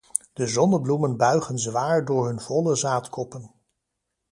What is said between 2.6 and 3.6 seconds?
zaadkoppen.